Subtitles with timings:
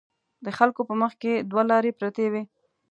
[0.45, 2.43] د خلکو په مخکې دوه لارې پرتې وي.